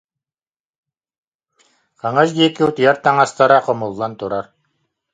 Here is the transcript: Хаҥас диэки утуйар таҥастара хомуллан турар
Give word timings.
Хаҥас 1.99 2.29
диэки 2.37 2.61
утуйар 2.67 2.97
таҥастара 3.03 3.59
хомуллан 3.65 4.13
турар 4.19 4.45